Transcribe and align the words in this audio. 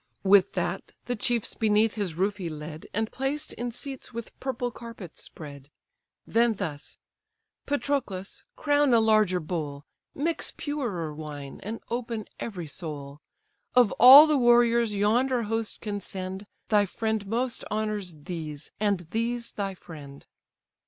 With 0.23 0.53
that, 0.53 0.93
the 1.05 1.15
chiefs 1.15 1.53
beneath 1.53 1.93
his 1.93 2.15
roof 2.15 2.37
he 2.37 2.49
led, 2.49 2.87
And 2.91 3.11
placed 3.11 3.53
in 3.53 3.69
seats 3.71 4.11
with 4.11 4.33
purple 4.39 4.71
carpets 4.71 5.21
spread. 5.21 5.69
Then 6.25 6.55
thus—"Patroclus, 6.55 8.43
crown 8.55 8.95
a 8.95 8.99
larger 8.99 9.39
bowl, 9.39 9.85
Mix 10.15 10.53
purer 10.57 11.13
wine, 11.13 11.59
and 11.61 11.81
open 11.91 12.25
every 12.39 12.65
soul. 12.65 13.21
Of 13.75 13.91
all 13.99 14.25
the 14.25 14.37
warriors 14.39 14.95
yonder 14.95 15.43
host 15.43 15.81
can 15.81 15.99
send, 15.99 16.47
Thy 16.69 16.87
friend 16.87 17.27
most 17.27 17.63
honours 17.69 18.15
these, 18.23 18.71
and 18.79 19.01
these 19.11 19.51
thy 19.51 19.75
friend." 19.75 20.25